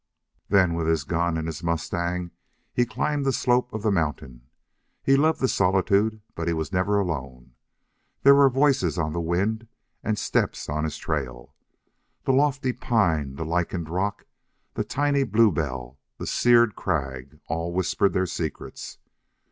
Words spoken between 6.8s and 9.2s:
alone. There were voices on